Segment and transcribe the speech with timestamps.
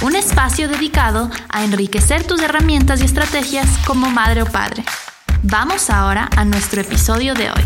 [0.00, 4.84] un espacio dedicado a enriquecer tus herramientas y estrategias como madre o padre.
[5.42, 7.62] Vamos ahora a nuestro episodio de hoy.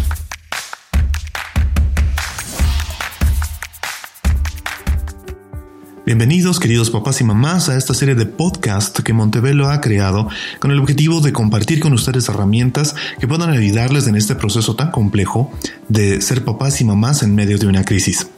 [6.07, 10.29] Bienvenidos queridos papás y mamás a esta serie de podcast que Montebello ha creado
[10.61, 14.93] con el objetivo de compartir con ustedes herramientas que puedan ayudarles en este proceso tan
[14.93, 15.51] complejo
[15.89, 18.29] de ser papás y mamás en medio de una crisis.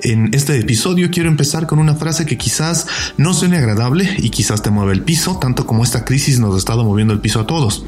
[0.00, 4.62] En este episodio quiero empezar con una frase que quizás no suene agradable y quizás
[4.62, 7.46] te mueve el piso, tanto como esta crisis nos ha estado moviendo el piso a
[7.46, 7.84] todos.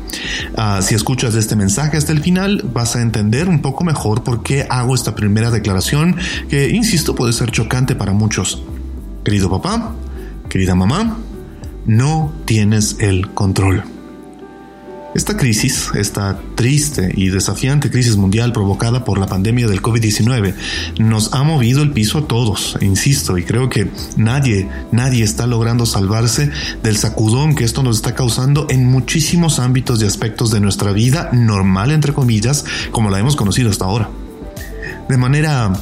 [0.57, 4.43] Ah, si escuchas este mensaje hasta el final, vas a entender un poco mejor por
[4.43, 6.17] qué hago esta primera declaración
[6.49, 8.63] que, insisto, puede ser chocante para muchos.
[9.25, 9.95] Querido papá,
[10.49, 11.19] querida mamá,
[11.87, 13.96] no tienes el control.
[15.15, 20.55] Esta crisis, esta triste y desafiante crisis mundial provocada por la pandemia del COVID-19,
[20.99, 25.87] nos ha movido el piso a todos, insisto, y creo que nadie, nadie está logrando
[25.87, 26.51] salvarse
[26.83, 31.31] del sacudón que esto nos está causando en muchísimos ámbitos y aspectos de nuestra vida
[31.33, 34.11] normal, entre comillas, como la hemos conocido hasta ahora.
[35.09, 35.73] De manera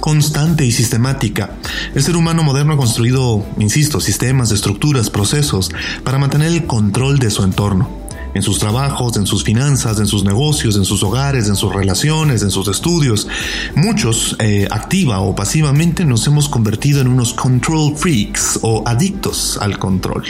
[0.00, 1.50] constante y sistemática.
[1.94, 5.70] El ser humano moderno ha construido, insisto, sistemas, estructuras, procesos
[6.04, 8.00] para mantener el control de su entorno.
[8.34, 12.42] En sus trabajos, en sus finanzas, en sus negocios, en sus hogares, en sus relaciones,
[12.42, 13.26] en sus estudios.
[13.74, 19.78] Muchos, eh, activa o pasivamente, nos hemos convertido en unos control freaks o adictos al
[19.78, 20.24] control.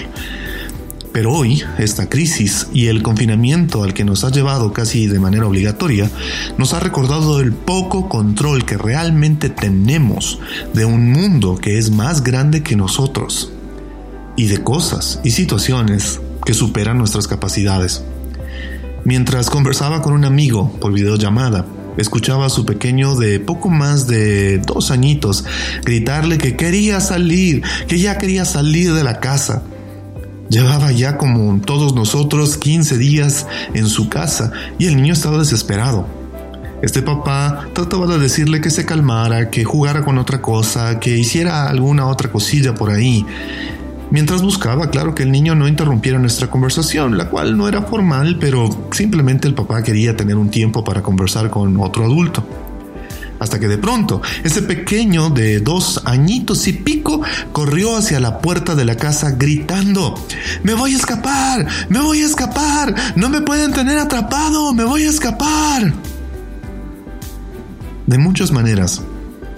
[1.12, 5.47] Pero hoy, esta crisis y el confinamiento al que nos ha llevado casi de manera
[5.47, 6.09] obligatoria,
[6.56, 10.39] nos ha recordado el poco control que realmente tenemos
[10.72, 13.53] de un mundo que es más grande que nosotros
[14.37, 18.03] y de cosas y situaciones que superan nuestras capacidades.
[19.05, 24.59] Mientras conversaba con un amigo por videollamada, escuchaba a su pequeño de poco más de
[24.59, 25.45] dos añitos
[25.84, 29.62] gritarle que quería salir, que ya quería salir de la casa
[30.51, 36.09] Llevaba ya como todos nosotros 15 días en su casa y el niño estaba desesperado.
[36.83, 41.69] Este papá trataba de decirle que se calmara, que jugara con otra cosa, que hiciera
[41.69, 43.25] alguna otra cosilla por ahí.
[44.10, 48.38] Mientras buscaba, claro que el niño no interrumpiera nuestra conversación, la cual no era formal,
[48.41, 52.44] pero simplemente el papá quería tener un tiempo para conversar con otro adulto
[53.41, 57.22] hasta que de pronto ese pequeño de dos añitos y pico
[57.53, 60.15] corrió hacia la puerta de la casa gritando,
[60.62, 65.04] me voy a escapar, me voy a escapar, no me pueden tener atrapado, me voy
[65.04, 65.92] a escapar.
[68.06, 69.03] De muchas maneras,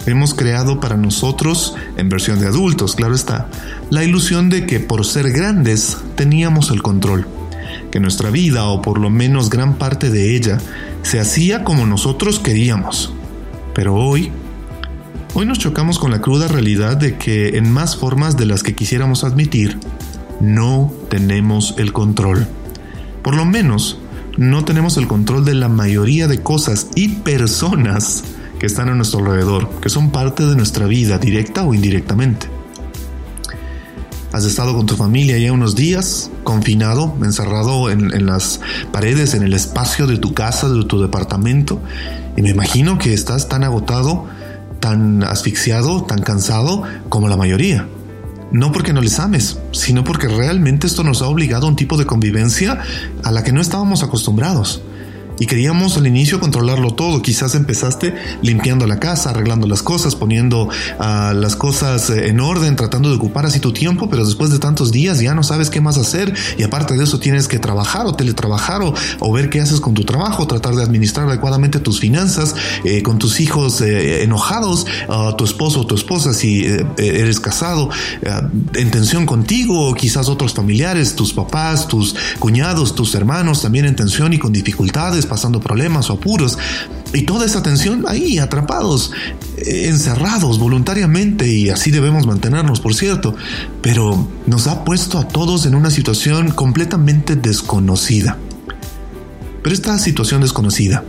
[0.05, 3.49] hemos creado para nosotros, en versión de adultos, claro está,
[3.89, 7.27] la ilusión de que por ser grandes teníamos el control,
[7.91, 10.59] que nuestra vida, o por lo menos gran parte de ella,
[11.01, 13.13] se hacía como nosotros queríamos
[13.73, 14.31] pero hoy,
[15.33, 18.75] hoy nos chocamos con la cruda realidad de que en más formas de las que
[18.75, 19.79] quisiéramos admitir,
[20.39, 22.47] no tenemos el control.
[23.23, 23.97] Por lo menos,
[24.37, 28.23] no tenemos el control de la mayoría de cosas y personas
[28.63, 32.47] que están a nuestro alrededor, que son parte de nuestra vida, directa o indirectamente.
[34.31, 38.61] Has estado con tu familia ya unos días, confinado, encerrado en, en, las
[38.93, 41.81] paredes, en el espacio de tu casa, de tu departamento,
[42.37, 44.27] y me imagino que estás tan agotado,
[44.79, 47.89] tan asfixiado, tan cansado como la mayoría.
[48.53, 51.97] No porque no les ames, sino porque realmente esto nos ha obligado a un tipo
[51.97, 52.79] de convivencia
[53.25, 54.81] a la que no estábamos acostumbrados
[55.39, 57.21] y queríamos al inicio controlarlo todo.
[57.21, 62.75] Quizás empezaste limpiando la casa, arreglando las cosas, poniendo uh, las cosas eh, en orden,
[62.75, 65.81] tratando de ocupar así tu tiempo, pero después de tantos días ya no sabes qué
[65.81, 69.61] más hacer y aparte de eso tienes que trabajar o teletrabajar o, o ver qué
[69.61, 74.23] haces con tu trabajo, tratar de administrar adecuadamente tus finanzas, eh, con tus hijos eh,
[74.23, 77.89] enojados, uh, tu esposo o tu esposa si eh, eres casado,
[78.75, 83.95] en tensión contigo, o quizás otros familiares, tus papás, tus cuñados, tus hermanos también en
[83.95, 86.57] tensión y con dificultades pasando problemas o apuros.
[87.13, 89.11] Y toda esa tensión ahí, atrapados,
[89.57, 93.35] encerrados voluntariamente, y así debemos mantenernos, por cierto.
[93.81, 98.37] Pero nos ha puesto a todos en una situación completamente desconocida.
[99.61, 101.03] Pero esta situación desconocida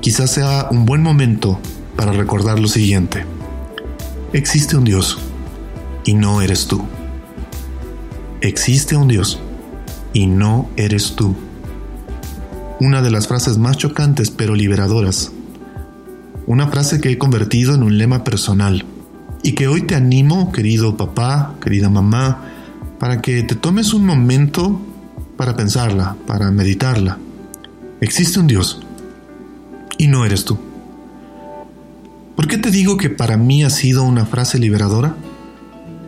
[0.00, 1.58] quizás sea un buen momento
[1.96, 3.24] para recordar lo siguiente.
[4.32, 5.18] Existe un Dios
[6.04, 6.84] y no eres tú.
[8.40, 9.40] Existe un Dios
[10.12, 11.34] y no eres tú.
[12.80, 15.30] Una de las frases más chocantes pero liberadoras.
[16.46, 18.84] Una frase que he convertido en un lema personal
[19.42, 22.50] y que hoy te animo, querido papá, querida mamá,
[22.98, 24.80] para que te tomes un momento
[25.36, 27.18] para pensarla, para meditarla.
[28.00, 28.82] Existe un Dios
[29.96, 30.58] y no eres tú.
[32.34, 35.14] ¿Por qué te digo que para mí ha sido una frase liberadora?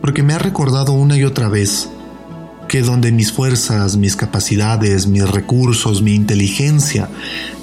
[0.01, 1.89] Porque me ha recordado una y otra vez
[2.67, 7.09] que donde mis fuerzas, mis capacidades, mis recursos, mi inteligencia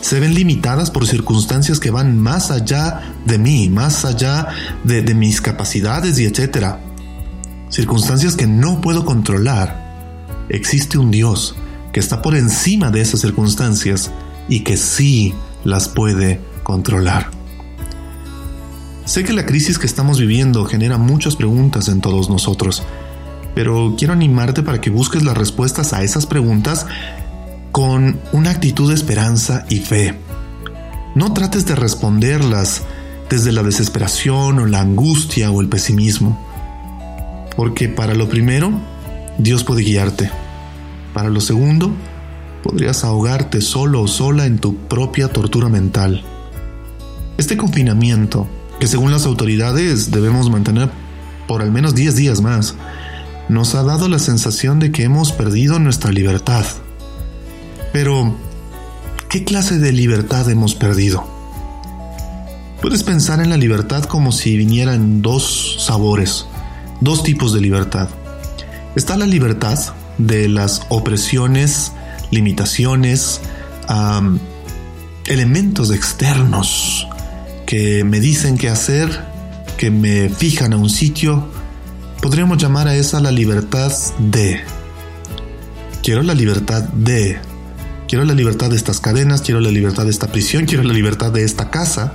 [0.00, 4.48] se ven limitadas por circunstancias que van más allá de mí, más allá
[4.82, 6.80] de, mis capacidades y etcétera.
[7.68, 9.82] Circunstancias que no puedo controlar.
[10.48, 11.54] Existe un Dios
[11.92, 14.10] que está por encima de esas circunstancias
[14.48, 15.34] y que sí
[15.64, 17.30] las puede controlar.
[19.04, 22.82] Sé que la crisis que estamos viviendo genera muchas preguntas en todos nosotros
[23.54, 26.86] pero quiero animarte para que busques las respuestas a esas preguntas
[27.72, 30.18] con una actitud de esperanza y fe.
[31.14, 32.82] No trates de responderlas
[33.30, 36.38] desde la desesperación o la angustia o el pesimismo,
[37.56, 38.72] porque para lo primero,
[39.38, 40.30] Dios puede guiarte.
[41.12, 41.92] Para lo segundo,
[42.62, 46.22] podrías ahogarte solo o sola en tu propia tortura mental.
[47.38, 48.46] Este confinamiento,
[48.80, 50.90] que según las autoridades debemos mantener
[51.46, 52.74] por al menos 10 días más,
[53.48, 56.64] nos ha dado la sensación de que hemos perdido nuestra libertad.
[57.92, 58.36] Pero,
[59.28, 61.26] ¿qué clase de libertad hemos perdido?
[62.80, 66.46] Puedes pensar en la libertad como si vinieran dos sabores,
[67.00, 68.08] dos tipos de libertad.
[68.96, 69.78] Está la libertad
[70.18, 71.92] de las opresiones,
[72.30, 73.40] limitaciones,
[75.26, 77.06] elementos externos
[77.66, 79.24] que me dicen qué hacer,
[79.78, 81.48] que me fijan a un sitio,
[82.24, 84.62] Podríamos llamar a esa la libertad de.
[86.02, 87.38] Quiero la libertad de.
[88.08, 91.32] Quiero la libertad de estas cadenas, quiero la libertad de esta prisión, quiero la libertad
[91.32, 92.14] de esta casa.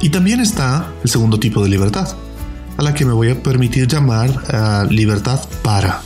[0.00, 2.16] Y también está el segundo tipo de libertad,
[2.78, 6.00] a la que me voy a permitir llamar uh, libertad para.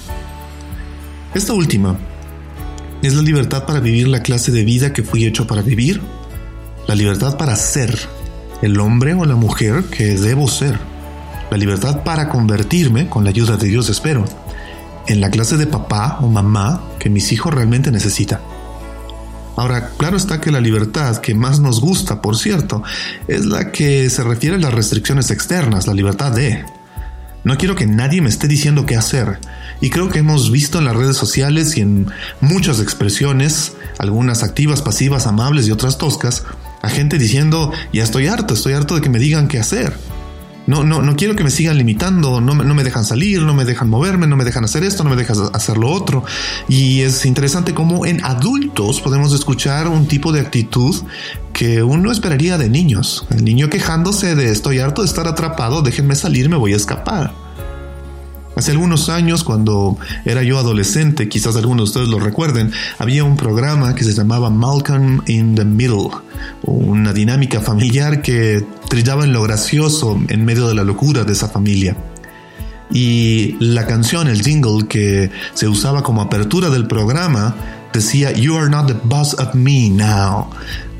[1.34, 1.96] Esta última
[3.00, 6.00] es la libertad para vivir la clase de vida que fui hecho para vivir,
[6.88, 7.96] la libertad para ser
[8.60, 10.91] el hombre o la mujer que debo ser
[11.52, 14.24] la libertad para convertirme, con la ayuda de Dios espero,
[15.06, 18.40] en la clase de papá o mamá que mis hijos realmente necesitan.
[19.56, 22.82] Ahora, claro está que la libertad que más nos gusta, por cierto,
[23.28, 26.64] es la que se refiere a las restricciones externas, la libertad de...
[27.44, 29.38] No quiero que nadie me esté diciendo qué hacer.
[29.82, 32.06] Y creo que hemos visto en las redes sociales y en
[32.40, 36.44] muchas expresiones, algunas activas, pasivas, amables y otras toscas,
[36.80, 39.98] a gente diciendo, ya estoy harto, estoy harto de que me digan qué hacer.
[40.66, 43.64] No, no, no quiero que me sigan limitando, no, no me dejan salir, no me
[43.64, 46.24] dejan moverme, no me dejan hacer esto, no me dejan hacer lo otro.
[46.68, 50.94] Y es interesante cómo en adultos podemos escuchar un tipo de actitud
[51.52, 53.26] que uno esperaría de niños.
[53.30, 57.34] El niño quejándose de estoy harto de estar atrapado, déjenme salir, me voy a escapar.
[58.54, 63.36] Hace algunos años, cuando era yo adolescente, quizás algunos de ustedes lo recuerden, había un
[63.36, 66.10] programa que se llamaba Malcolm in the Middle,
[66.62, 68.62] una dinámica familiar que
[68.92, 71.96] trillaba en lo gracioso en medio de la locura de esa familia.
[72.92, 77.56] Y la canción, el jingle que se usaba como apertura del programa,
[77.94, 80.50] decía, You are not the boss of me now.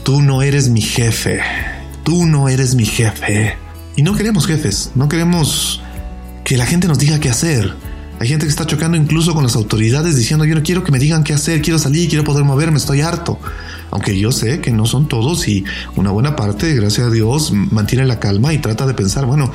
[0.05, 1.43] Tú no eres mi jefe.
[2.03, 3.59] Tú no eres mi jefe.
[3.95, 5.83] Y no queremos jefes, no queremos
[6.45, 7.75] que la gente nos diga qué hacer.
[8.21, 10.99] Hay gente que está chocando incluso con las autoridades diciendo yo no quiero que me
[10.99, 13.39] digan qué hacer, quiero salir, quiero poder moverme, estoy harto.
[13.93, 15.65] Aunque yo sé que no son todos y
[15.97, 19.53] una buena parte, gracias a Dios, mantiene la calma y trata de pensar, bueno,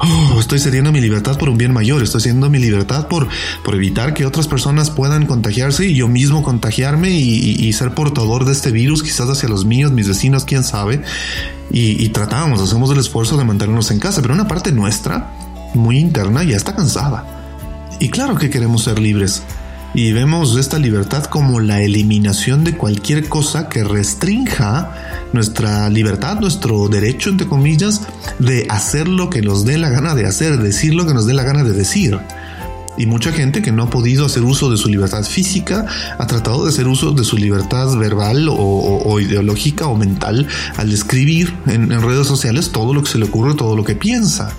[0.00, 3.28] oh, estoy cediendo mi libertad por un bien mayor, estoy cediendo mi libertad por,
[3.64, 8.52] por evitar que otras personas puedan contagiarse y yo mismo contagiarme y, ser portador de
[8.52, 11.02] este virus, quizás hacia los míos, mis vecinos, quién sabe.
[11.70, 15.32] Y, y tratamos, hacemos el esfuerzo de mantenernos en casa, pero una parte nuestra
[15.74, 17.24] muy interna ya está cansada.
[18.00, 19.44] Y claro que queremos ser libres.
[19.92, 24.92] Y vemos esta libertad como la eliminación de cualquier cosa que restrinja
[25.32, 28.02] nuestra libertad, nuestro derecho, entre comillas,
[28.38, 31.34] de hacer lo que nos dé la gana de hacer, decir lo que nos dé
[31.34, 32.20] la gana de decir.
[32.98, 35.86] Y mucha gente que no ha podido hacer uso de su libertad física
[36.18, 41.52] ha tratado de hacer uso de su libertad verbal o, ideológica o mental al escribir
[41.66, 44.52] en, en redes sociales todo lo que se le ocurre, todo lo que piensa.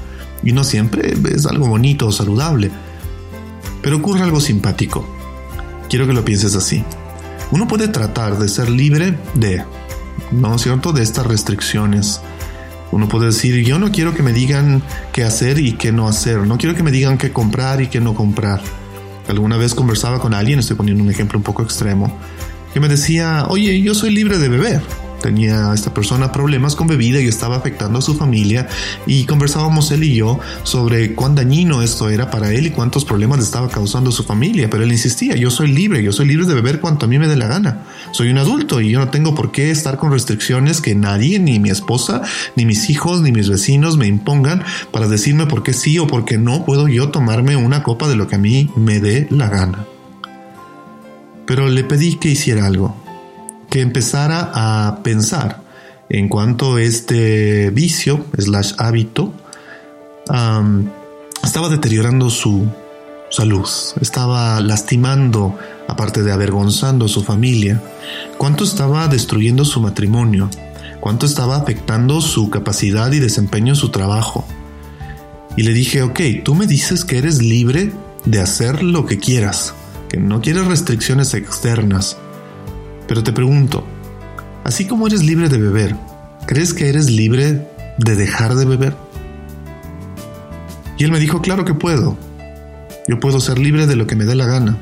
[0.44, 2.70] Y no siempre es algo bonito o saludable.
[3.82, 5.21] Pero ocurre algo simpático.
[5.92, 6.86] Quiero que lo pienses así.
[7.52, 9.62] Uno puede tratar de ser libre de,
[10.32, 12.22] ¿no es cierto?, de estas restricciones.
[12.94, 14.82] Uno puede decir, yo no quiero que me digan
[15.12, 16.48] qué hacer y qué no hacer.
[16.48, 18.62] No quiero que me digan qué comprar y qué no comprar.
[19.28, 22.18] Alguna vez conversaba con alguien, estoy poniendo un ejemplo un poco extremo,
[22.74, 24.82] que me decía, oye, yo soy libre de beber
[25.22, 28.68] tenía esta persona problemas con bebida y estaba afectando a su familia.
[29.06, 33.40] Y conversábamos él y yo sobre cuán dañino esto era para él y cuántos problemas
[33.40, 36.46] le estaba causando a su familia, pero él insistía, yo soy libre, yo soy libre
[36.46, 39.10] de beber cuanto a mí me dé la gana, soy un adulto y yo no
[39.10, 42.22] tengo por qué estar con restricciones que nadie, ni mi esposa,
[42.56, 46.26] ni mis hijos, ni mis vecinos me impongan para decirme por qué sí o por
[46.26, 49.50] qué no puedo yo tomarme una copa de lo que a mí me dé la
[49.50, 49.86] gana.
[51.46, 53.01] Pero le pedí que hiciera algo
[53.72, 55.62] que empezara a pensar
[56.10, 59.34] en cuanto este vicio, slash hábito,
[61.42, 62.68] estaba deteriorando su
[63.30, 63.66] salud,
[64.02, 67.82] estaba lastimando, aparte de avergonzando a su familia,
[68.38, 70.50] cuánto estaba destruyendo su matrimonio,
[71.00, 74.46] cuánto estaba afectando su capacidad y desempeño en su trabajo.
[75.56, 77.94] Y le dije, ok, tú me dices que eres libre
[78.26, 79.74] de hacer lo que quieras,
[80.10, 82.18] que no quieres restricciones externas,
[83.12, 83.86] pero te pregunto,
[84.64, 85.98] así como eres libre de beber,
[86.46, 88.96] ¿crees que eres libre de dejar de beber?
[90.98, 92.18] Y él me dijo, claro que puedo.
[93.10, 94.78] Yo puedo ser libre de lo que me dé la gana.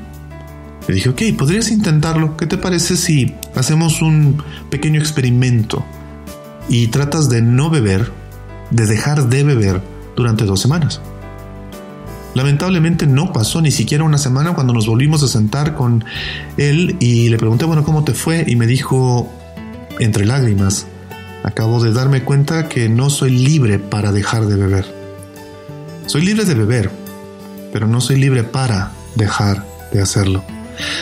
[0.86, 2.36] Le dije, ok, podrías intentarlo.
[2.36, 5.84] ¿Qué te parece si hacemos un pequeño experimento
[6.68, 8.12] y tratas de no beber,
[8.70, 9.82] de dejar de beber
[10.14, 11.00] durante dos semanas?
[12.34, 16.04] Lamentablemente no pasó ni siquiera una semana cuando nos volvimos a sentar con
[16.56, 18.44] él y le pregunté, bueno, ¿cómo te fue?
[18.46, 19.28] Y me dijo,
[19.98, 20.86] entre lágrimas,
[21.42, 24.94] acabo de darme cuenta que no soy libre para dejar de beber.
[26.06, 26.90] Soy libre de beber,
[27.72, 30.44] pero no soy libre para dejar de hacerlo.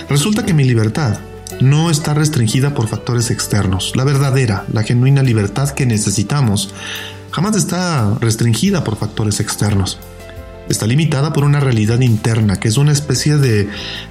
[0.08, 1.18] Resulta que mi libertad
[1.60, 3.92] no está restringida por factores externos.
[3.96, 6.72] La verdadera, la genuina libertad que necesitamos,
[7.30, 9.98] jamás está restringida por factores externos
[10.68, 13.68] está limitada por una realidad interna, que es una especie de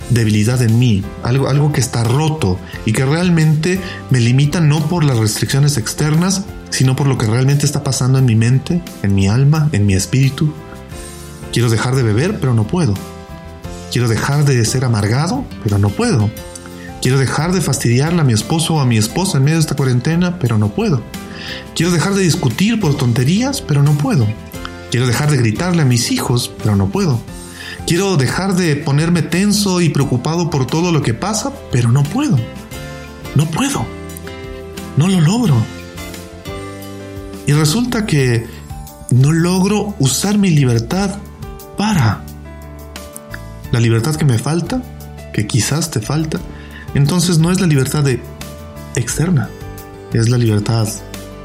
[0.10, 5.04] debilidad en mí, algo, algo que está roto y que realmente me limita no por
[5.04, 9.28] las restricciones externas, sino por lo que realmente está pasando en mi mente, en mi
[9.28, 10.54] alma, en mi espíritu.
[11.52, 12.94] Quiero dejar de beber, pero no puedo.
[13.92, 16.30] Quiero dejar de ser amargado, pero no puedo.
[17.02, 19.76] Quiero dejar de fastidiarle a mi esposo o a mi esposa en medio de esta
[19.76, 21.02] cuarentena, pero no puedo.
[21.76, 24.28] Quiero dejar de discutir por tonterías, pero no puedo.
[24.92, 27.20] Quiero dejar de gritarle a mis hijos, pero no puedo.
[27.86, 32.38] Quiero dejar de ponerme tenso y preocupado por todo lo que pasa, pero no puedo.
[33.36, 33.86] No puedo.
[34.96, 35.56] No lo logro.
[37.46, 38.46] Y resulta que
[39.10, 41.18] no logro usar mi libertad
[41.78, 42.22] para
[43.72, 44.82] la libertad que me falta,
[45.34, 46.40] que quizás te falta.
[46.94, 48.06] Entonces no es la libertad
[48.96, 49.50] externa,
[50.14, 50.88] es la libertad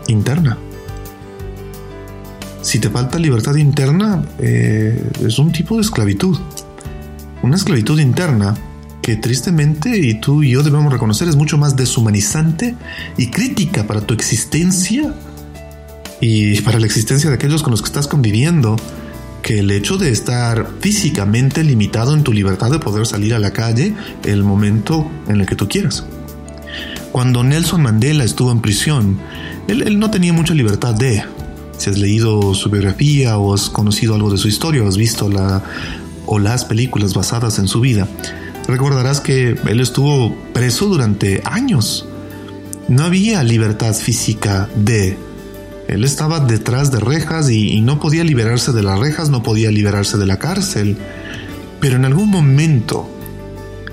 [0.06, 0.58] interna
[2.73, 6.38] si te falta libertad interna, eh, es un tipo de esclavitud.
[7.43, 8.57] Una esclavitud interna
[9.02, 12.75] que tristemente, y tú y yo debemos reconocer, es mucho más deshumanizante
[13.19, 15.12] y crítica para tu existencia
[16.23, 18.76] y para la existencia de aquellos con los que estás conviviendo
[19.43, 23.52] que el hecho de estar físicamente limitado en tu libertad de poder salir a la
[23.52, 23.93] calle
[24.25, 26.07] el momento en el que tú quieras.
[27.11, 29.19] Cuando Nelson Mandela estuvo en prisión,
[29.69, 31.23] él, él no tenía mucha libertad de,
[31.82, 35.28] si has leído su biografía o has conocido algo de su historia o has visto
[36.26, 38.06] o las películas basadas en su vida,
[38.68, 42.06] recordarás que él estuvo preso durante años.
[42.88, 45.18] No había libertad física de...
[45.88, 50.16] Él estaba detrás de rejas y no podía liberarse de las rejas, no podía liberarse
[50.16, 50.96] de la cárcel.
[51.80, 53.08] Pero en algún momento,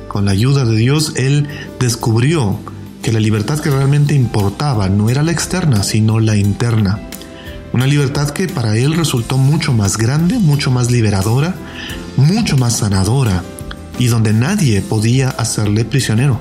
[0.08, 1.48] con la ayuda de Dios, él
[1.80, 2.60] descubrió
[3.02, 7.09] que la libertad que realmente importaba no era la externa, sino la interna.
[7.72, 11.56] Una libertad que para él resultó mucho más grande, mucho más liberadora,
[12.18, 13.44] mucho más sanadora
[14.00, 16.40] y donde nadie podía hacerle prisionero.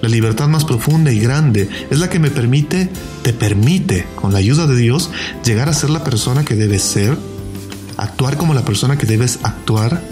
[0.00, 2.88] La libertad más profunda y grande es la que me permite,
[3.22, 5.10] te permite, con la ayuda de Dios,
[5.44, 7.16] llegar a ser la persona que debes ser,
[7.96, 10.02] actuar como la persona que debes actuar,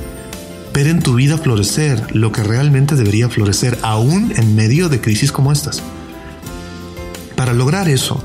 [0.73, 5.33] ver en tu vida florecer lo que realmente debería florecer, aún en medio de crisis
[5.33, 5.83] como estas.
[7.37, 8.23] Para lograr eso,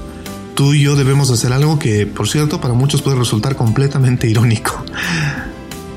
[0.59, 4.83] tú y yo debemos hacer algo que, por cierto, para muchos puede resultar completamente irónico.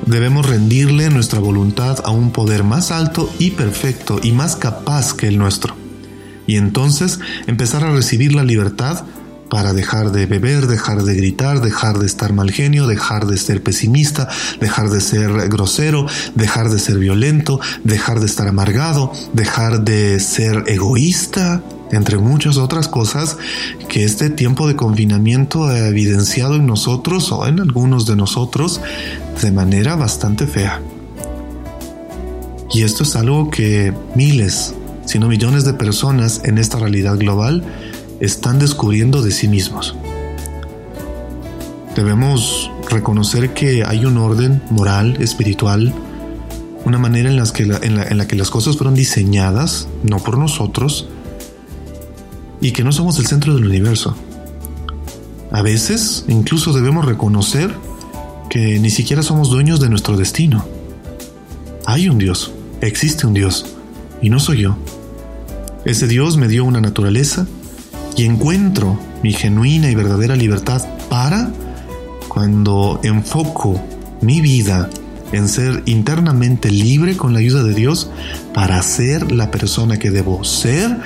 [0.07, 5.27] debemos rendirle nuestra voluntad a un poder más alto y perfecto y más capaz que
[5.27, 5.75] el nuestro.
[6.47, 9.05] Y entonces empezar a recibir la libertad
[9.51, 13.65] para dejar de beber, dejar de gritar, dejar de estar mal genio, dejar de ser
[13.65, 14.29] pesimista,
[14.61, 20.63] dejar de ser grosero, dejar de ser violento, dejar de estar amargado, dejar de ser
[20.69, 23.37] egoísta, entre muchas otras cosas
[23.89, 28.81] que este tiempo de confinamiento ha evidenciado en nosotros o en algunos de nosotros
[29.41, 30.81] de manera bastante fea.
[32.73, 37.63] Y esto es algo que miles, si no millones de personas en esta realidad global
[38.21, 39.95] están descubriendo de sí mismos.
[41.95, 45.93] Debemos reconocer que hay un orden moral, espiritual,
[46.87, 51.09] una manera en, en la que las cosas fueron diseñadas, no por nosotros,
[52.63, 54.17] y que no somos el centro del universo.
[55.51, 57.75] A veces incluso debemos reconocer
[58.49, 60.65] que ni siquiera somos dueños de nuestro destino.
[61.85, 63.67] Hay un Dios, existe un Dios,
[64.23, 64.77] y no soy yo.
[65.85, 67.47] Ese Dios me dio una naturaleza
[68.17, 71.51] y encuentro mi genuina y verdadera libertad para
[72.29, 73.83] cuando enfoco
[74.21, 74.89] mi vida
[75.33, 78.11] en ser internamente libre con la ayuda de Dios
[78.55, 80.97] para ser la persona que debo ser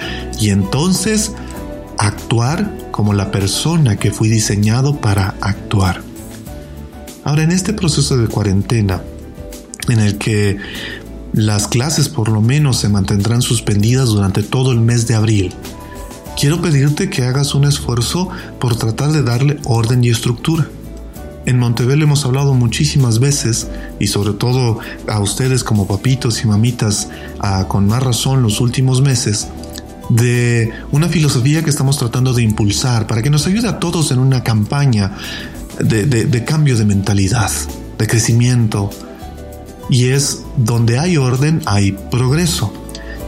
[0.40, 1.32] y entonces
[1.98, 6.02] actuar como la persona que fui diseñado para actuar.
[7.24, 9.02] Ahora, en este proceso de cuarentena,
[9.88, 10.58] en el que
[11.32, 15.52] las clases por lo menos se mantendrán suspendidas durante todo el mes de abril,
[16.38, 18.28] quiero pedirte que hagas un esfuerzo
[18.60, 20.68] por tratar de darle orden y estructura.
[21.46, 23.68] En Montebello hemos hablado muchísimas veces,
[24.00, 27.08] y sobre todo a ustedes como papitos y mamitas,
[27.68, 29.48] con más razón los últimos meses,
[30.08, 34.18] de una filosofía que estamos tratando de impulsar para que nos ayude a todos en
[34.18, 35.12] una campaña
[35.80, 37.50] de, cambio de mentalidad,
[37.98, 38.90] de crecimiento.
[39.88, 42.72] Y es donde hay orden, hay progreso.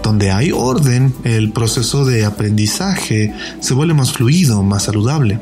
[0.02, 5.40] Donde hay orden, el proceso de aprendizaje se vuelve más fluido, más saludable.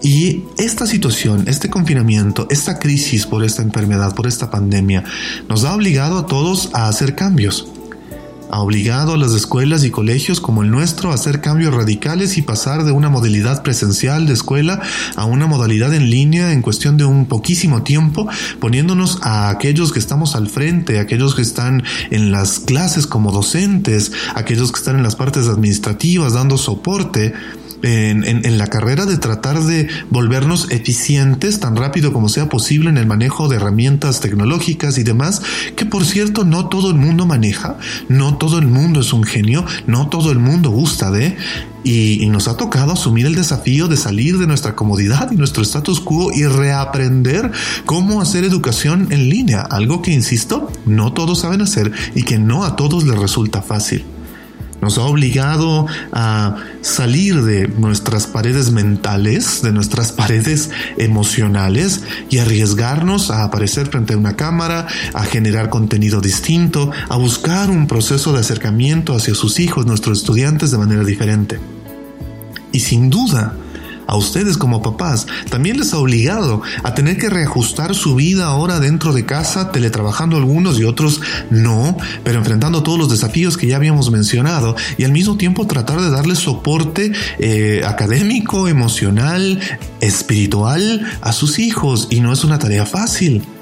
[0.00, 5.02] Y esta situación, este confinamiento, esta crisis por esta enfermedad, por esta pandemia,
[5.48, 7.66] nos ha obligado a todos a hacer cambios
[8.50, 12.42] ha obligado a las escuelas y colegios como el nuestro a hacer cambios radicales y
[12.42, 14.80] pasar de una modalidad presencial de escuela
[15.16, 18.28] a una modalidad en línea en cuestión de un poquísimo tiempo,
[18.60, 24.12] poniéndonos a aquellos que estamos al frente, aquellos que están en las clases como docentes,
[24.34, 27.34] aquellos que están en las partes administrativas dando soporte
[27.82, 33.06] en, la carrera de tratar de volvernos eficientes tan rápido como sea posible en el
[33.06, 35.42] manejo de herramientas tecnológicas y demás,
[35.76, 39.64] que por cierto no todo el mundo maneja, no todo el mundo es un genio,
[39.86, 41.36] no todo el mundo gusta de,
[41.84, 45.62] y, y nos ha tocado asumir el desafío de salir de nuestra comodidad y nuestro
[45.62, 47.52] status quo y reaprender
[47.86, 52.64] cómo hacer educación en línea, algo que, insisto, no todos saben hacer y que no
[52.64, 54.04] a todos les resulta fácil.
[54.80, 63.30] Nos ha obligado a salir de nuestras paredes mentales, de nuestras paredes emocionales y arriesgarnos
[63.30, 68.40] a aparecer frente a una cámara, a generar contenido distinto, a buscar un proceso de
[68.40, 71.58] acercamiento hacia sus hijos, nuestros estudiantes, de manera diferente.
[72.70, 73.54] Y sin duda,
[74.08, 78.80] a ustedes como papás también les ha obligado a tener que reajustar su vida ahora
[78.80, 83.76] dentro de casa, teletrabajando algunos y otros no, pero enfrentando todos los desafíos que ya
[83.76, 89.60] habíamos mencionado y al mismo tiempo tratar de darle soporte eh, académico, emocional,
[90.00, 93.57] espiritual a sus hijos y no es una tarea fácil.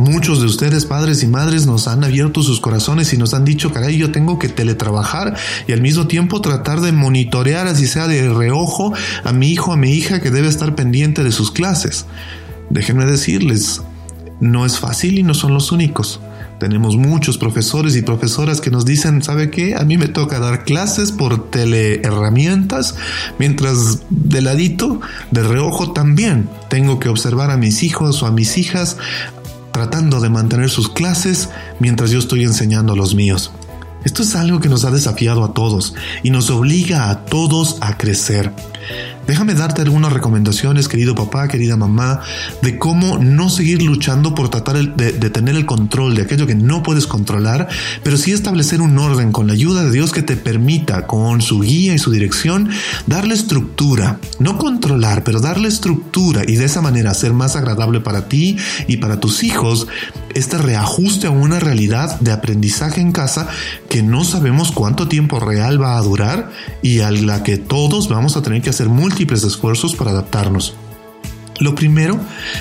[0.00, 3.70] Muchos de ustedes, padres y madres, nos han abierto sus corazones y nos han dicho,
[3.70, 5.36] caray, yo tengo que teletrabajar
[5.68, 9.76] y al mismo tiempo tratar de monitorear, así sea de reojo, a mi hijo, a
[9.76, 12.06] mi hija que debe estar pendiente de sus clases.
[12.70, 13.82] Déjenme decirles,
[14.40, 16.18] no es fácil y no son los únicos.
[16.58, 19.76] Tenemos muchos profesores y profesoras que nos dicen, ¿sabe qué?
[19.76, 22.94] A mí me toca dar clases por teleherramientas,
[23.38, 28.56] mientras de ladito, de reojo también, tengo que observar a mis hijos o a mis
[28.56, 28.96] hijas
[29.80, 33.50] tratando de mantener sus clases mientras yo estoy enseñando a los míos.
[34.04, 37.96] Esto es algo que nos ha desafiado a todos y nos obliga a todos a
[37.96, 38.52] crecer.
[39.30, 42.20] Déjame darte algunas recomendaciones, querido papá, querida mamá,
[42.62, 46.82] de cómo no seguir luchando por tratar de, tener el control de aquello que no
[46.82, 47.68] puedes controlar,
[48.02, 51.60] pero sí establecer un orden con la ayuda de Dios que te permita, con su
[51.60, 52.70] guía y su dirección,
[53.06, 58.26] darle estructura, no controlar, pero darle estructura y de esa manera ser más agradable para
[58.26, 58.56] ti
[58.88, 59.86] y para tus hijos
[60.34, 63.48] este reajuste a una realidad de aprendizaje en casa
[63.88, 66.50] que no sabemos cuánto tiempo real va a durar
[66.82, 70.74] y a la que todos vamos a tener que hacer múltiples esfuerzos para adaptarnos.
[71.58, 72.18] Lo primero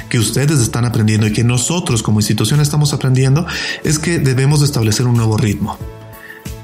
[0.10, 3.46] que ustedes están aprendiendo y que nosotros como institución estamos aprendiendo
[3.84, 5.78] es que debemos establecer un nuevo ritmo.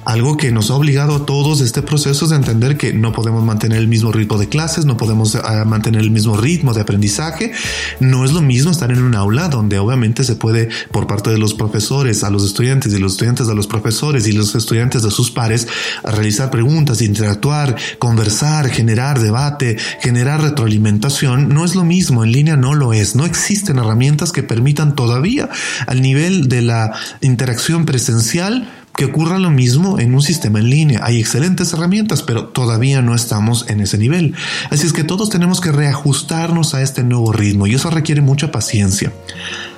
[0.06, 3.44] Algo que nos ha obligado a todos este proceso es de entender que no podemos
[3.44, 7.52] mantener el mismo ritmo de clases, no podemos eh, mantener el mismo ritmo de aprendizaje.
[8.00, 11.40] No es lo mismo estar en un aula donde obviamente se puede por parte de
[11.40, 15.10] los profesores a los estudiantes y los estudiantes a los profesores y los estudiantes de
[15.10, 15.68] sus pares
[16.04, 21.50] a realizar preguntas, interactuar, conversar, generar debate, generar retroalimentación.
[21.50, 23.16] No es lo mismo, en línea no lo es.
[23.16, 25.50] No existen herramientas que permitan todavía
[25.88, 31.02] al nivel de la interacción presencial que ocurra lo mismo en un sistema en línea.
[31.04, 34.34] Hay excelentes herramientas, pero todavía no estamos en ese nivel.
[34.70, 38.52] Así es que todos tenemos que reajustarnos a este nuevo ritmo y eso requiere mucha
[38.52, 39.12] paciencia.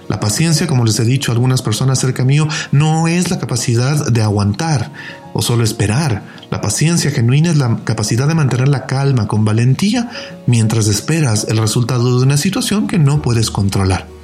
[0.08, 4.08] La paciencia, como les he dicho a algunas personas cerca mío, no es la capacidad
[4.08, 4.92] de aguantar
[5.34, 6.24] o solo esperar.
[6.50, 10.10] La paciencia genuina es la capacidad de mantener la calma con valentía
[10.46, 14.17] mientras esperas el resultado de una situación que no puedes controlar.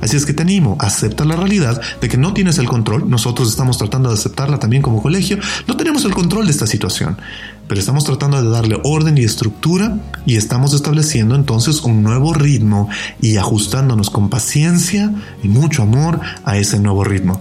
[0.00, 3.08] Así es que te animo, acepta la realidad de que no tienes el control.
[3.08, 5.38] Nosotros estamos tratando de aceptarla también como colegio.
[5.66, 7.18] No tenemos el control de esta situación,
[7.68, 12.88] pero estamos tratando de darle orden y estructura y estamos estableciendo entonces un nuevo ritmo
[13.20, 17.40] y ajustándonos con paciencia y mucho amor a ese nuevo ritmo.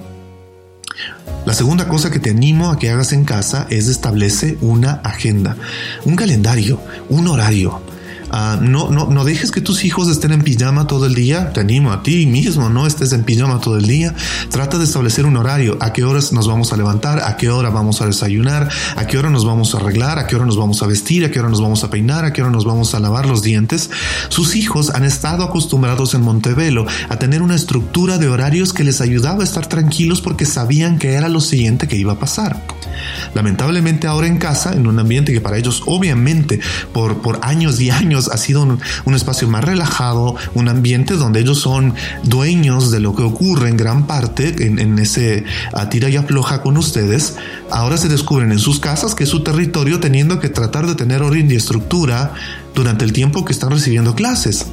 [1.46, 5.56] La segunda cosa que te animo a que hagas en casa es establece una agenda,
[6.06, 7.82] un calendario, un horario.
[8.32, 11.52] Ah, no, no, no dejes que tus hijos estén en pijama todo el día.
[11.54, 14.14] Te animo a ti mismo, no estés en pijama todo el día.
[14.50, 15.78] Trata de establecer un horario.
[15.80, 17.20] ¿A qué horas nos vamos a levantar?
[17.20, 18.70] ¿A qué hora vamos a desayunar?
[18.96, 20.20] ¿A qué hora nos vamos a arreglar?
[20.20, 21.26] ¿A qué hora nos vamos a vestir?
[21.26, 22.26] ¿A qué hora nos vamos a peinar?
[22.26, 23.90] ¿A qué hora nos vamos a lavar los dientes?
[24.30, 29.02] Sus hijos han estado acostumbrados en Montevelo a tener una estructura de horarios que les
[29.02, 32.62] ayudaba a estar tranquilos porque sabían que era lo siguiente que iba a pasar.
[33.34, 36.60] Lamentablemente ahora en casa, en un ambiente que para ellos obviamente
[36.94, 41.60] por, por años y años ha sido un, espacio más relajado, un ambiente donde ellos
[41.60, 45.44] son dueños de lo que ocurre en gran parte en, ese
[45.90, 47.36] tira y afloja con ustedes,
[47.72, 51.22] ahora se descubren en sus casas que es su territorio teniendo que tratar de tener
[51.22, 52.34] orden y estructura
[52.76, 54.66] durante el tiempo que están recibiendo clases.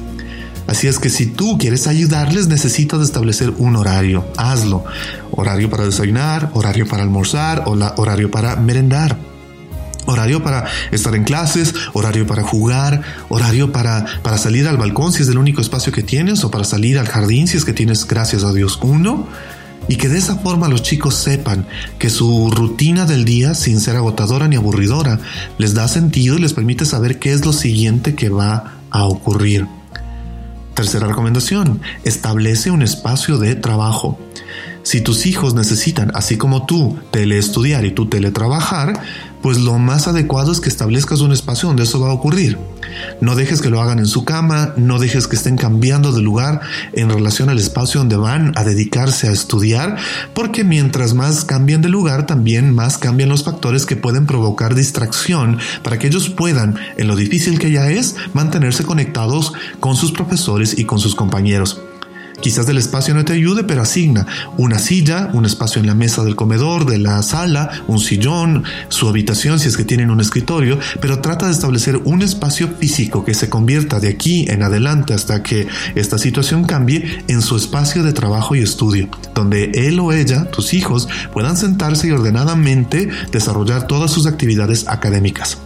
[0.67, 4.25] Así es que si tú quieres ayudarles, necesitas establecer un horario.
[4.37, 4.83] Hazlo.
[5.31, 9.17] Horario para desayunar, horario para almorzar, horario para merendar.
[10.05, 15.23] Horario para estar en clases, horario para jugar, horario para, para salir al balcón si
[15.23, 18.07] es el único espacio que tienes, o para salir al jardín si es que tienes,
[18.07, 19.27] gracias a Dios, uno.
[19.89, 21.65] Y que de esa forma los chicos sepan
[21.97, 25.19] que su rutina del día, sin ser agotadora ni aburridora,
[25.57, 29.65] les da sentido y les permite saber qué es lo siguiente que va a ocurrir.
[30.77, 34.19] Tercera recomendación, establece un espacio de trabajo.
[34.83, 39.01] Si tus hijos necesitan, así como tú, teleestudiar y tú teletrabajar,
[39.41, 42.57] pues lo más adecuado es que establezcas un espacio donde eso va a ocurrir.
[43.21, 46.61] No dejes que lo hagan en su cama, no dejes que estén cambiando de lugar
[46.93, 49.97] en relación al espacio donde van a dedicarse a estudiar,
[50.33, 55.59] porque mientras más cambien de lugar, también más cambian los factores que pueden provocar distracción
[55.83, 60.77] para que ellos puedan, en lo difícil que ya es, mantenerse conectados con sus profesores
[60.77, 61.81] y con sus compañeros.
[62.41, 64.25] Quizás el espacio no te ayude, pero asigna
[64.57, 69.09] una silla, un espacio en la mesa del comedor, de la sala, un sillón, su
[69.09, 73.33] habitación si es que tienen un escritorio, pero trata de establecer un espacio físico que
[73.33, 78.13] se convierta de aquí en adelante hasta que esta situación cambie en su espacio de
[78.13, 84.11] trabajo y estudio, donde él o ella, tus hijos, puedan sentarse y ordenadamente desarrollar todas
[84.11, 85.57] sus actividades académicas.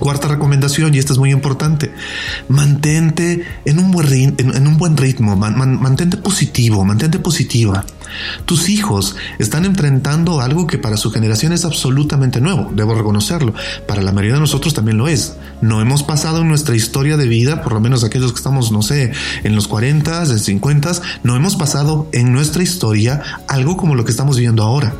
[0.00, 1.92] Cuarta recomendación, y esta es muy importante,
[2.48, 7.84] mantente en un buen, ritmo, mantente positivo, mantente positiva.
[8.46, 13.52] Tus hijos están enfrentando algo que para su generación es absolutamente nuevo, debo reconocerlo.
[13.86, 15.34] Para la mayoría de nosotros también lo es.
[15.60, 18.80] No hemos pasado en nuestra historia de vida, por lo menos aquellos que estamos, no
[18.80, 19.12] sé,
[19.44, 20.92] en los 40, en 50,
[21.24, 24.94] no hemos pasado en nuestra historia algo como lo que estamos viviendo ahora.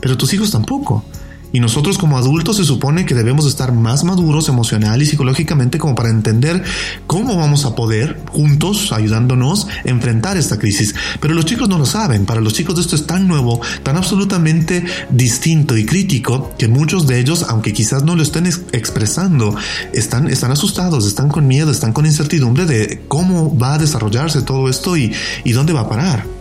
[0.00, 1.04] Pero tus hijos tampoco.
[1.52, 5.94] Y nosotros como adultos se supone que debemos estar más maduros emocional y psicológicamente como
[5.94, 6.62] para entender
[7.06, 10.94] cómo vamos a poder juntos, ayudándonos, enfrentar esta crisis.
[11.20, 12.26] Pero los chicos no lo saben.
[12.26, 17.18] Para los chicos esto es tan nuevo, tan absolutamente distinto y crítico que muchos de
[17.18, 19.54] ellos, aunque quizás no lo estén expresando,
[19.92, 24.68] están, están asustados, están con miedo, están con incertidumbre de cómo va a desarrollarse todo
[24.68, 25.12] esto y,
[25.44, 26.37] y dónde va a parar.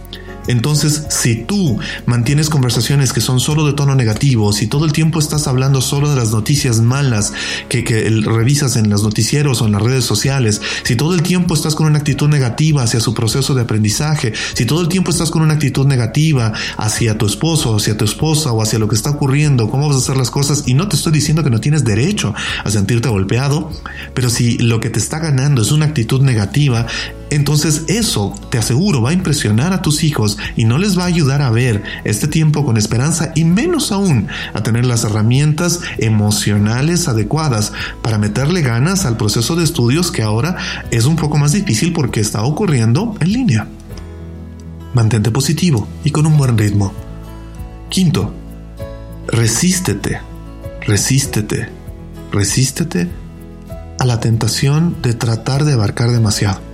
[0.48, 5.20] Entonces, si tú mantienes conversaciones que son solo de tono negativo, si todo el tiempo
[5.20, 7.34] estás hablando solo de las noticias malas
[7.70, 7.84] que,
[8.26, 11.88] revisas en los noticieros o en las redes sociales, si todo el tiempo estás con
[11.88, 15.54] una actitud negativa hacia su proceso de aprendizaje, si todo el tiempo estás con una
[15.54, 19.88] actitud negativa hacia tu esposo, hacia tu esposa o hacia lo que está ocurriendo, cómo
[19.88, 22.34] vas a hacer las cosas, y no te estoy diciendo que no tienes derecho
[22.64, 23.72] a sentirte golpeado,
[24.14, 26.88] pero si lo que te está ganando es una actitud negativa,
[27.30, 31.08] Entonces eso, te aseguro, va a impresionar a tus hijos y no les va a
[31.08, 37.08] ayudar a ver este tiempo con esperanza y menos aún a tener las herramientas emocionales
[37.08, 40.56] adecuadas para meterle ganas al proceso de estudios que ahora
[40.92, 43.68] es un poco más difícil porque está ocurriendo en línea.
[44.94, 46.94] Mantente positivo y con un buen ritmo.
[47.90, 48.34] Quinto,
[49.28, 50.22] resístete,
[50.86, 51.70] resístete,
[52.32, 53.10] resístete
[54.00, 56.67] a la tentación de tratar de abarcar demasiado.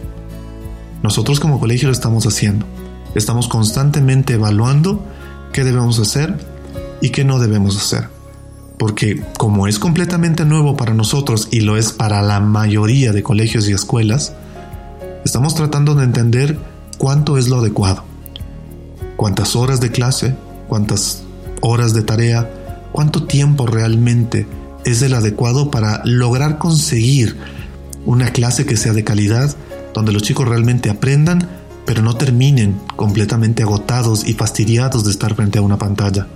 [1.03, 2.65] Nosotros como colegio lo estamos haciendo.
[3.13, 5.05] Estamos constantemente evaluando
[5.51, 6.37] qué debemos hacer
[7.01, 8.07] y qué no debemos hacer.
[8.79, 13.67] Porque como es completamente nuevo para nosotros y lo es para la mayoría de colegios
[13.67, 14.33] y escuelas,
[15.25, 16.57] estamos tratando de entender
[16.97, 18.05] cuánto es lo adecuado.
[19.17, 20.35] Cuántas horas de clase,
[20.69, 21.23] cuántas
[21.61, 22.49] horas de tarea,
[22.93, 24.47] cuánto tiempo realmente
[24.85, 27.37] es el adecuado para lograr conseguir
[28.05, 29.53] una clase que sea de calidad
[29.93, 31.49] donde los chicos realmente aprendan,
[31.85, 36.27] pero no terminen completamente agotados y fastidiados de estar frente a una pantalla.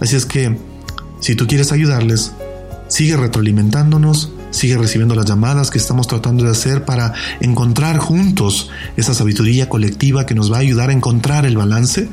[0.00, 0.58] Así es que,
[1.20, 2.32] si tú quieres ayudarles,
[2.88, 9.14] sigue retroalimentándonos, sigue recibiendo las llamadas que estamos tratando de hacer para encontrar juntos esa
[9.14, 12.08] sabiduría colectiva que nos va a ayudar a encontrar el balance,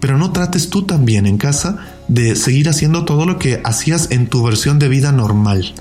[0.00, 4.26] pero no trates tú también en casa de seguir haciendo todo lo que hacías en
[4.26, 5.74] tu versión de vida normal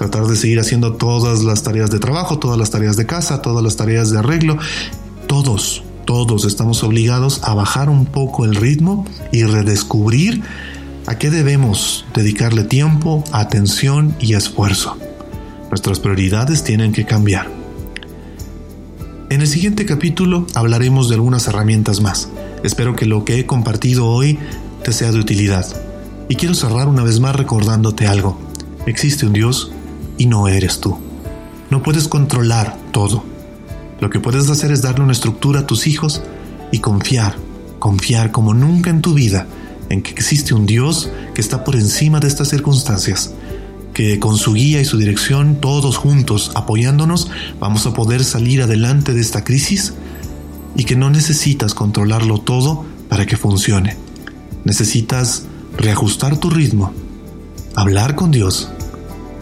[0.00, 3.62] tratar de seguir haciendo todas las tareas de trabajo, todas las tareas de casa, todas
[3.62, 4.56] las tareas de arreglo.
[5.26, 10.42] Todos, todos estamos obligados a bajar un poco el ritmo y redescubrir
[11.06, 14.96] a qué debemos dedicarle tiempo, atención y esfuerzo.
[15.68, 17.50] Nuestras prioridades tienen que cambiar.
[19.28, 22.30] En el siguiente capítulo hablaremos de algunas herramientas más.
[22.64, 24.38] Espero que lo que he compartido hoy
[24.82, 25.66] te sea de utilidad.
[26.30, 28.40] Y quiero cerrar una vez más recordándote algo.
[28.86, 29.72] Existe un Dios
[30.20, 30.98] y no eres tú.
[31.70, 33.24] No puedes controlar todo.
[34.00, 36.20] Lo que puedes hacer es darle una estructura a tus hijos
[36.70, 37.36] y confiar,
[37.78, 39.46] confiar como nunca en tu vida
[39.88, 43.32] en que existe un Dios que está por encima de estas circunstancias,
[43.94, 49.14] que con su guía y su dirección, todos juntos apoyándonos, vamos a poder salir adelante
[49.14, 49.94] de esta crisis
[50.76, 53.96] y que no necesitas controlarlo todo para que funcione.
[54.64, 55.44] Necesitas
[55.78, 56.92] reajustar tu ritmo,
[57.74, 58.68] hablar con Dios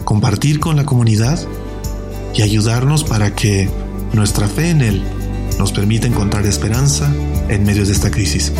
[0.09, 1.37] compartir con la comunidad
[2.33, 3.69] y ayudarnos para que
[4.11, 5.03] nuestra fe en Él
[5.59, 7.13] nos permita encontrar esperanza
[7.47, 8.51] en medio de esta crisis.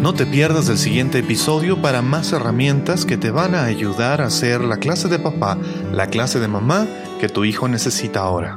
[0.00, 4.30] No te pierdas el siguiente episodio para más herramientas que te van a ayudar a
[4.30, 5.58] ser la clase de papá,
[5.92, 6.88] la clase de mamá
[7.20, 8.56] que tu hijo necesita ahora.